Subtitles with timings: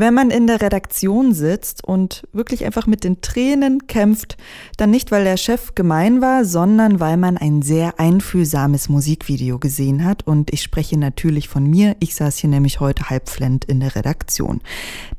[0.00, 4.38] Wenn man in der Redaktion sitzt und wirklich einfach mit den Tränen kämpft,
[4.78, 10.06] dann nicht, weil der Chef gemein war, sondern weil man ein sehr einfühlsames Musikvideo gesehen
[10.06, 10.26] hat.
[10.26, 11.96] Und ich spreche natürlich von mir.
[12.00, 14.62] Ich saß hier nämlich heute halbflend in der Redaktion.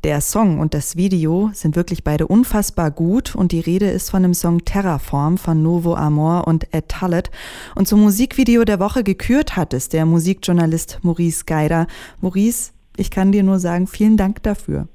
[0.04, 4.24] Der Song und das Video sind wirklich beide unfassbar gut und die Rede ist von
[4.24, 7.30] dem Song Terraform von Novo Amor und Ed Tullet.
[7.76, 11.86] Und zum Musikvideo der Woche gekürt hat es der Musikjournalist Maurice Geider.
[12.20, 14.88] Maurice, ich kann dir nur sagen, vielen Dank dafür.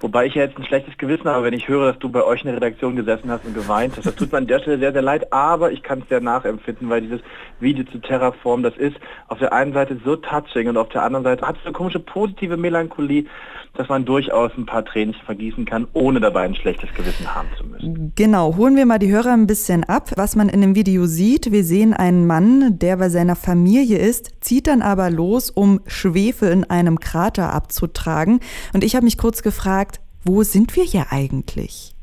[0.00, 2.40] Wobei ich ja jetzt ein schlechtes Gewissen habe, wenn ich höre, dass du bei euch
[2.40, 4.06] in der Redaktion gesessen hast und geweint hast.
[4.06, 6.88] Das tut mir an der Stelle sehr, sehr leid, aber ich kann es sehr nachempfinden,
[6.88, 7.20] weil dieses
[7.60, 8.96] Video zu Terraform, das ist
[9.28, 12.00] auf der einen Seite so touching und auf der anderen Seite hat es eine komische
[12.00, 13.26] positive Melancholie,
[13.74, 17.64] dass man durchaus ein paar Tränen vergießen kann, ohne dabei ein schlechtes Gewissen haben zu
[17.64, 18.12] müssen.
[18.16, 21.52] Genau, holen wir mal die Hörer ein bisschen ab, was man in dem Video sieht.
[21.52, 26.50] Wir sehen einen Mann, der bei seiner Familie ist, zieht dann aber los, um Schwefel
[26.50, 28.40] in einem Krater abzutragen.
[28.74, 29.89] Und ich habe mich kurz gefragt,
[30.24, 31.94] wo sind wir hier eigentlich?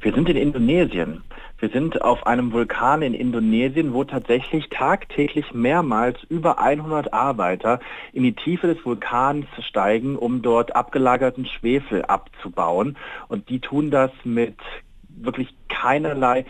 [0.00, 1.22] Wir sind in Indonesien.
[1.58, 7.80] Wir sind auf einem Vulkan in Indonesien, wo tatsächlich tagtäglich mehrmals über 100 Arbeiter
[8.12, 12.98] in die Tiefe des Vulkans steigen, um dort abgelagerten Schwefel abzubauen.
[13.28, 14.56] Und die tun das mit
[15.08, 16.44] wirklich keinerlei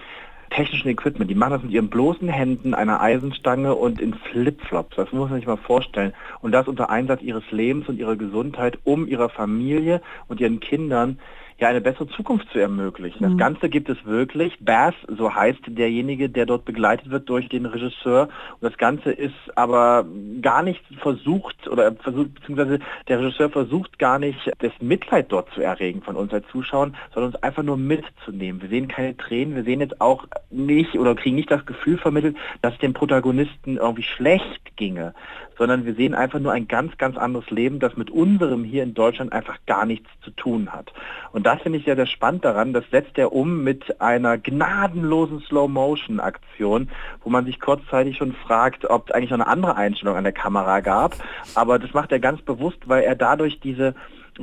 [0.51, 1.31] technischen Equipment.
[1.31, 4.97] Die machen das mit ihren bloßen Händen, einer Eisenstange und in Flipflops.
[4.97, 6.13] Das muss man sich mal vorstellen.
[6.41, 11.19] Und das unter Einsatz ihres Lebens und ihrer Gesundheit, um ihrer Familie und ihren Kindern
[11.59, 13.23] ja eine bessere Zukunft zu ermöglichen.
[13.23, 13.39] Das mhm.
[13.39, 14.57] Ganze gibt es wirklich.
[14.61, 18.29] Bass, so heißt derjenige, der dort begleitet wird durch den Regisseur.
[18.61, 20.05] Und das Ganze ist aber
[20.43, 25.63] gar nicht versucht oder versucht, beziehungsweise der Regisseur versucht gar nicht, das Mitleid dort zu
[25.63, 28.61] erregen von uns als Zuschauern, sondern uns einfach nur mitzunehmen.
[28.61, 32.37] Wir sehen keine Tränen, wir sehen jetzt auch nicht oder kriegen nicht das Gefühl vermittelt,
[32.61, 35.15] dass es dem Protagonisten irgendwie schlecht ginge,
[35.59, 38.95] sondern wir sehen einfach nur ein ganz, ganz anderes Leben, das mit unserem hier in
[38.95, 40.93] Deutschland einfach gar nichts zu tun hat.
[41.33, 42.73] Und das finde ich sehr, sehr spannend daran.
[42.73, 46.91] Das setzt er um mit einer gnadenlosen Slow-Motion-Aktion,
[47.23, 50.33] wo man sich kurzzeitig schon fragt, ob es eigentlich noch eine andere Einstellung an der
[50.33, 51.15] Kamera gab.
[51.55, 53.95] Aber das macht er ganz bewusst, weil er dadurch diese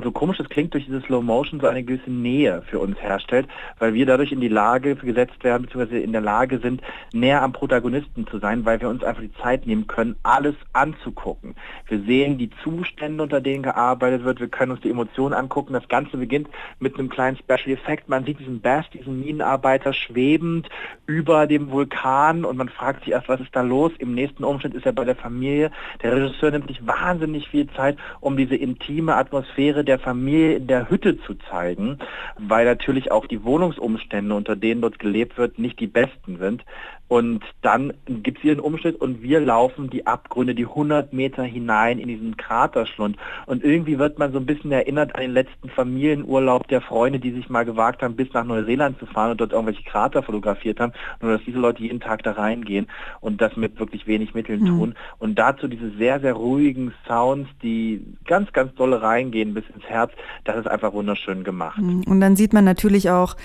[0.02, 3.46] so komisch es klingt, durch diese Slow Motion so eine gewisse Nähe für uns herstellt,
[3.78, 6.82] weil wir dadurch in die Lage gesetzt werden, beziehungsweise in der Lage sind,
[7.12, 11.54] näher am Protagonisten zu sein, weil wir uns einfach die Zeit nehmen können, alles anzugucken.
[11.88, 15.72] Wir sehen die Zustände, unter denen gearbeitet wird, wir können uns die Emotionen angucken.
[15.72, 16.48] Das Ganze beginnt
[16.80, 18.08] mit einem kleinen Special Effekt.
[18.08, 20.68] Man sieht diesen Bass, diesen Minenarbeiter schwebend
[21.06, 23.92] über dem Vulkan und man fragt sich erst, was ist da los?
[23.98, 25.70] Im nächsten Umschnitt ist er bei der Familie.
[26.02, 30.90] Der Regisseur nimmt sich wahnsinnig viel Zeit, um diese intime Atmosphäre der Familie in der
[30.90, 31.98] Hütte zu zeigen,
[32.38, 36.64] weil natürlich auch die Wohnungsumstände, unter denen dort gelebt wird, nicht die besten sind.
[37.06, 41.42] Und dann gibt es hier einen Umschnitt und wir laufen die Abgründe, die 100 Meter
[41.42, 43.16] hinein in diesen Kraterschlund.
[43.44, 47.32] Und irgendwie wird man so ein bisschen erinnert an den letzten Familienurlaub der Freunde, die
[47.32, 50.92] sich mal gewagt haben, bis nach Neuseeland zu fahren und dort irgendwelche Krater fotografiert haben.
[51.20, 52.88] Nur dass diese Leute jeden Tag da reingehen
[53.20, 54.66] und das mit wirklich wenig Mitteln mhm.
[54.66, 54.94] tun.
[55.18, 60.12] Und dazu diese sehr, sehr ruhigen Sounds, die ganz, ganz dolle reingehen bis ins Herz,
[60.44, 61.78] das ist einfach wunderschön gemacht.
[61.78, 62.04] Mhm.
[62.06, 63.36] Und dann sieht man natürlich auch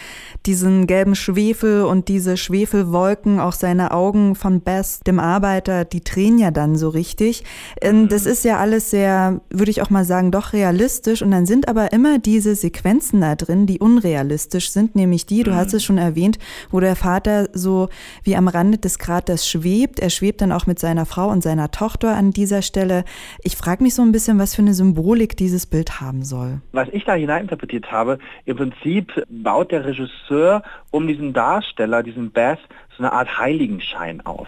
[0.45, 6.37] diesen gelben Schwefel und diese Schwefelwolken auch seine Augen von Bess, dem Arbeiter, die drehen
[6.37, 7.43] ja dann so richtig.
[7.81, 11.21] Ähm, das ist ja alles sehr, würde ich auch mal sagen, doch realistisch.
[11.21, 15.55] Und dann sind aber immer diese Sequenzen da drin, die unrealistisch sind, nämlich die, du
[15.55, 16.39] hast es schon erwähnt,
[16.71, 17.89] wo der Vater so
[18.23, 19.99] wie am Rande des Kraters schwebt.
[19.99, 23.03] Er schwebt dann auch mit seiner Frau und seiner Tochter an dieser Stelle.
[23.43, 26.61] Ich frage mich so ein bisschen, was für eine Symbolik dieses Bild haben soll.
[26.71, 32.59] Was ich da hineininterpretiert habe, im Prinzip baut der Regisseur um diesen Darsteller, diesen Bass,
[32.97, 34.47] so eine Art Heiligenschein auf.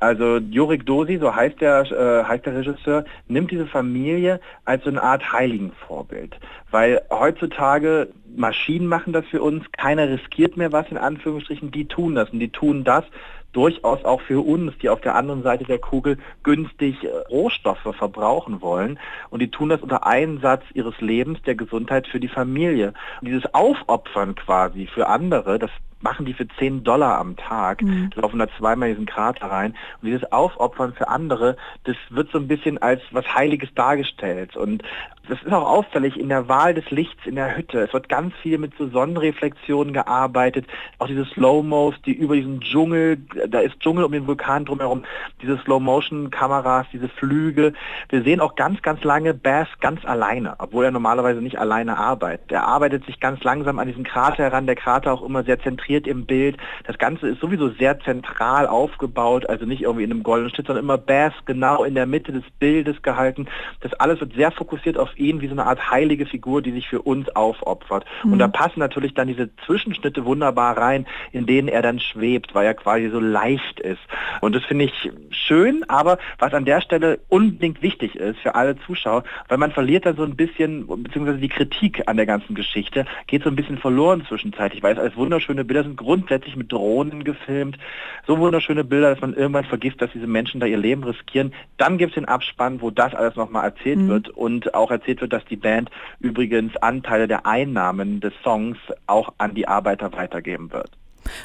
[0.00, 4.90] Also Jorik Dosi, so heißt der, äh, heißt der Regisseur, nimmt diese Familie als so
[4.90, 6.38] eine Art Heiligenvorbild.
[6.70, 12.14] Weil heutzutage Maschinen machen das für uns, keiner riskiert mehr was in Anführungsstrichen, die tun
[12.14, 13.04] das und die tun das
[13.52, 18.60] durchaus auch für uns, die auf der anderen Seite der Kugel günstig äh, Rohstoffe verbrauchen
[18.60, 18.98] wollen.
[19.30, 22.92] Und die tun das unter Einsatz ihres Lebens, der Gesundheit für die Familie.
[23.20, 25.70] Und dieses Aufopfern quasi für andere, das
[26.00, 28.10] machen die für 10 Dollar am Tag, mhm.
[28.14, 29.74] laufen da zweimal in diesen Krater rein.
[30.00, 34.56] Und dieses Aufopfern für andere, das wird so ein bisschen als was Heiliges dargestellt.
[34.56, 34.82] Und
[35.28, 37.80] das ist auch auffällig in der Wahl des Lichts in der Hütte.
[37.80, 40.66] Es wird ganz viel mit so Sonnenreflexionen gearbeitet.
[40.98, 43.18] Auch diese Slow-Mos, die über diesen Dschungel,
[43.48, 45.04] da ist Dschungel um den Vulkan drumherum,
[45.42, 47.74] diese Slow-Motion-Kameras, diese Flüge.
[48.08, 52.50] Wir sehen auch ganz, ganz lange Bass ganz alleine, obwohl er normalerweise nicht alleine arbeitet.
[52.50, 55.87] Er arbeitet sich ganz langsam an diesen Krater heran, der Krater auch immer sehr zentriert
[55.88, 56.56] konzentriert im Bild.
[56.84, 60.84] Das Ganze ist sowieso sehr zentral aufgebaut, also nicht irgendwie in einem goldenen Schnitt, sondern
[60.84, 63.46] immer Bass genau in der Mitte des Bildes gehalten.
[63.80, 66.88] Das alles wird sehr fokussiert auf ihn wie so eine Art heilige Figur, die sich
[66.88, 68.04] für uns aufopfert.
[68.24, 68.34] Mhm.
[68.34, 72.66] Und da passen natürlich dann diese Zwischenschnitte wunderbar rein, in denen er dann schwebt, weil
[72.66, 74.00] er quasi so leicht ist.
[74.40, 78.76] Und das finde ich schön, aber was an der Stelle unbedingt wichtig ist für alle
[78.86, 83.06] Zuschauer, weil man verliert dann so ein bisschen, beziehungsweise die Kritik an der ganzen Geschichte
[83.26, 87.24] geht so ein bisschen verloren zwischenzeitlich, weil es alles wunderschöne Bilder sind, grundsätzlich mit Drohnen
[87.24, 87.78] gefilmt,
[88.26, 91.52] so wunderschöne Bilder, dass man irgendwann vergisst, dass diese Menschen da ihr Leben riskieren.
[91.76, 94.08] Dann gibt es den Abspann, wo das alles nochmal erzählt mhm.
[94.08, 95.90] wird und auch erzählt wird, dass die Band
[96.20, 100.90] übrigens Anteile der Einnahmen des Songs auch an die Arbeiter weitergeben wird.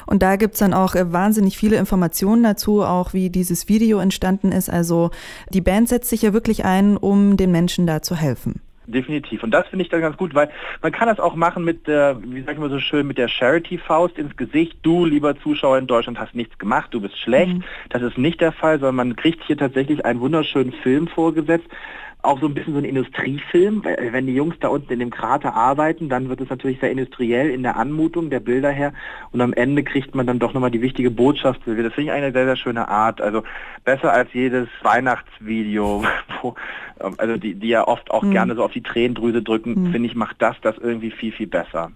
[0.06, 3.98] Und da gibt es dann auch äh, wahnsinnig viele Informationen dazu, auch wie dieses Video
[3.98, 4.70] entstanden ist.
[4.70, 5.10] Also
[5.50, 8.60] die Band setzt sich ja wirklich ein, um den Menschen da zu helfen.
[8.86, 9.42] Definitiv.
[9.42, 10.50] Und das finde ich dann ganz gut, weil
[10.82, 13.28] man kann das auch machen mit der, wie sag ich mal so schön, mit der
[13.28, 14.76] Charity-Faust ins Gesicht.
[14.82, 17.54] Du, lieber Zuschauer in Deutschland, hast nichts gemacht, du bist schlecht.
[17.54, 17.64] Mhm.
[17.88, 21.66] Das ist nicht der Fall, sondern man kriegt hier tatsächlich einen wunderschönen Film vorgesetzt,
[22.24, 23.84] auch so ein bisschen so ein Industriefilm.
[23.84, 27.50] Wenn die Jungs da unten in dem Krater arbeiten, dann wird es natürlich sehr industriell
[27.50, 28.92] in der Anmutung der Bilder her
[29.32, 31.60] und am Ende kriegt man dann doch nochmal die wichtige Botschaft.
[31.66, 33.20] Das finde ich eine sehr, sehr schöne Art.
[33.20, 33.44] Also
[33.84, 36.04] besser als jedes Weihnachtsvideo,
[36.42, 36.54] wo,
[36.98, 38.30] also die, die ja oft auch mhm.
[38.32, 39.92] gerne so auf die Tränendrüse drücken, mhm.
[39.92, 41.90] finde ich, macht das das irgendwie viel, viel besser.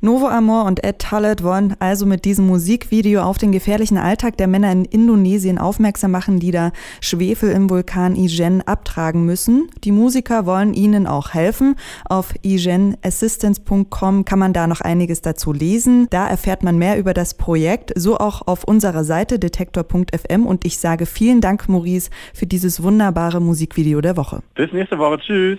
[0.00, 4.48] Novo Amor und Ed Tullett wollen also mit diesem Musikvideo auf den gefährlichen Alltag der
[4.48, 9.68] Männer in Indonesien aufmerksam machen, die da Schwefel im Vulkan Ijen abtragen müssen.
[9.84, 11.76] Die Musiker wollen ihnen auch helfen.
[12.08, 16.06] Auf igenassistance.com kann man da noch einiges dazu lesen.
[16.10, 20.78] Da erfährt man mehr über das Projekt, so auch auf unserer Seite detektor.fm und ich
[20.78, 24.16] sage vielen Dank, Maurice, für dieses wunderbare Musikvideo der
[24.54, 25.18] Bis nächste Woche.
[25.18, 25.58] Tschüss.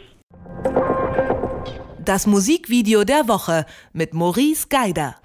[2.00, 5.16] Das Musikvideo der Woche mit Maurice Geider.